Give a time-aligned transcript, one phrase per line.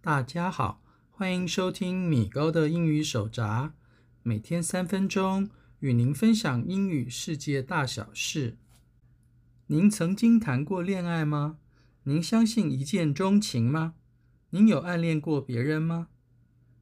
[0.00, 3.72] 大家好，欢迎收听米高的英语手札，
[4.22, 8.56] 每天三分钟与您分享英语世界大小事。
[9.66, 11.58] 您曾经谈过恋爱吗？
[12.04, 13.94] 您相信一见钟情吗？
[14.50, 16.08] 您有暗恋过别人吗？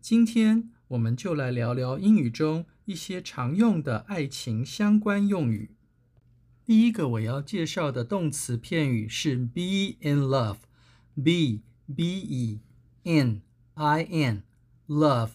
[0.00, 5.76] 今天我们就来聊聊英语中一些常用的爱情相关用语。
[6.70, 12.60] 第一个我要介绍的动词片语是 be in love，b b e
[13.02, 13.42] n
[13.74, 14.44] i n
[14.86, 15.30] love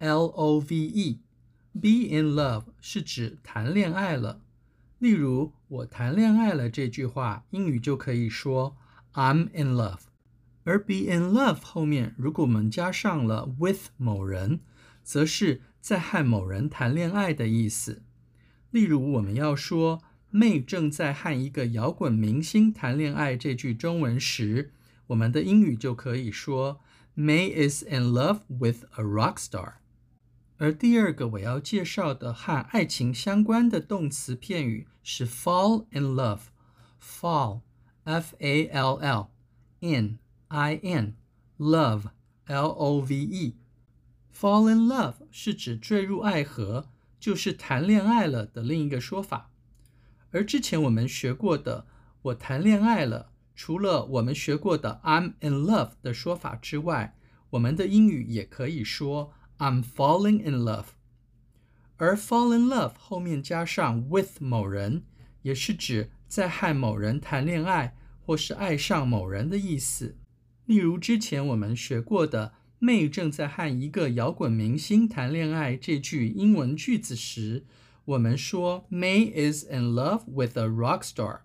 [0.00, 4.40] l o v e，be in love 是指谈恋爱了。
[4.98, 8.76] 例如我谈恋爱了这句话，英语就可以说
[9.12, 10.00] I'm in love。
[10.64, 14.58] 而 be in love 后面如果我们加上了 with 某人，
[15.04, 18.02] 则是在和某人谈恋爱的意思。
[18.72, 20.02] 例如我们要说。
[20.30, 23.36] 妹正在和一个摇滚明星谈恋爱。
[23.36, 24.72] 这句中文时，
[25.08, 26.80] 我们的英语就可以说
[27.16, 29.74] May is in love with a rock star。
[30.58, 36.40] 而第二个我要介绍的和爱情相关的动词片语是 fall in love。
[37.02, 43.56] fall，f a l l，in，i n，love，l o v e。
[44.32, 49.50] fall in love 是指坠入爱河，就是谈恋爱了的另一个说法。
[50.32, 51.86] 而之前我们学过的
[52.22, 57.16] “我谈恋爱了”，除了我们学过的 “I'm in love” 的说法之外，
[57.50, 60.86] 我们的英语也可以说 “I'm falling in love”。
[61.96, 65.02] 而 “fall in love” 后面加上 “with” 某人，
[65.42, 70.16] 也是指在和某人谈恋爱或是爱上某人的意思。
[70.66, 77.66] 例如之前我们学过的“妹正在和一个摇滚明星谈恋爱”这句英文句子时。
[78.09, 81.39] 我们说 May is in love with a rock star，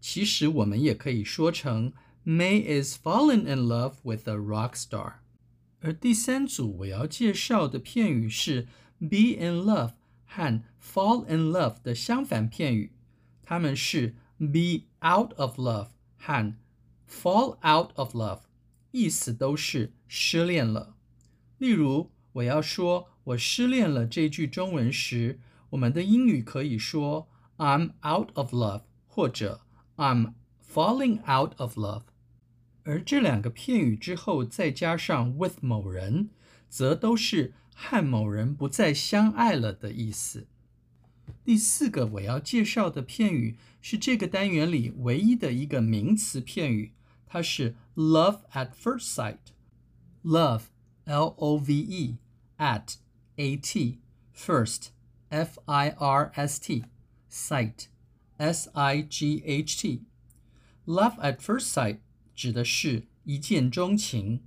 [0.00, 1.92] 其实我们也可以说成
[2.24, 5.14] May is falling in love with a rock star。
[5.80, 8.66] 而第三组我要介绍的片语是
[8.98, 9.92] be in love
[10.24, 12.92] 和 fall in love 的相反片语，
[13.42, 16.54] 它们是 be out of love 和
[17.08, 18.40] fall out of love，
[18.90, 20.96] 意思都是失恋了。
[21.58, 25.38] 例如我要说我失恋了这句中文时，
[25.71, 27.27] 我们的英语可以说
[27.57, 29.61] "I'm out of love" 或者
[29.97, 30.35] "I'm
[30.73, 32.03] falling out of love"，
[32.83, 36.29] 而这两个片语之后再加上 with 某人，
[36.69, 40.47] 则都是和某人不再相爱了的意思。
[41.43, 46.93] 第四个我要介绍的片语是这个单元里唯一的一个名词片语，
[47.25, 49.39] 它是 "love at first sight"。
[50.23, 52.95] love，L-O-V-E，at
[53.37, 54.89] A-T，first。
[55.30, 56.84] F I R S T
[57.30, 57.86] sight
[58.36, 60.02] S I G H T
[60.86, 61.98] love at first sight
[62.34, 64.42] 指的是一见钟情。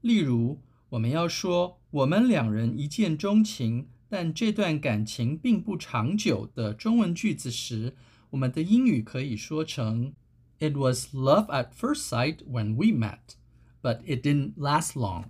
[0.00, 0.60] 例如，
[0.90, 7.94] 我们要说我们两人一见钟情，但这段感情并不长久的中文句子时，
[8.30, 10.12] 我们的英语可以说成
[10.58, 13.36] It was love at first sight when we met,
[13.80, 15.26] but it didn't last long。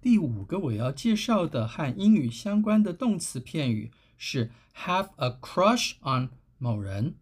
[0.00, 3.90] 第五个我要介绍的和英语相关的动词片语。
[4.20, 7.16] 是 have a crush on 某人，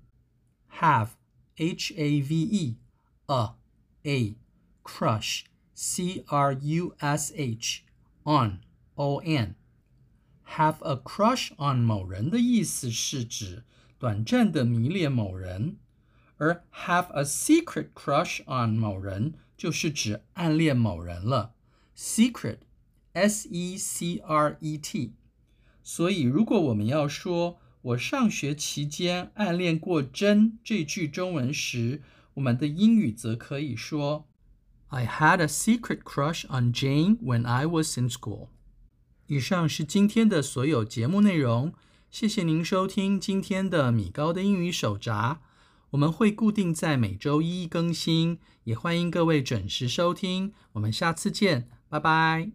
[0.78, 1.10] have
[1.56, 2.76] h a v e
[3.26, 3.54] a
[4.02, 4.36] a
[4.82, 5.44] crush
[5.75, 7.82] c r u s h
[8.25, 8.60] on
[8.94, 9.56] o n
[10.47, 13.64] have a crush on 某人的意思是指
[13.98, 15.78] 短暂的迷恋某人，
[16.36, 21.54] 而 have a secret crush on 某人就是指暗恋某人了，
[21.97, 22.58] secret
[23.12, 25.14] s e c r e t。
[25.91, 32.03] 所以，如果我们要说“我上学期间暗恋过珍”这句中文时，
[32.35, 34.27] 我们的英语则可以说
[34.89, 38.50] “I had a secret crush on Jane when I was in school”。
[39.25, 41.73] 以上是今天的所有节目内容，
[42.11, 45.41] 谢谢您收听今天的米高的英语手札。
[45.89, 50.53] 我们会固定在每周一更新，也欢迎各位准时收听。
[50.74, 52.51] 我们下次见，拜拜。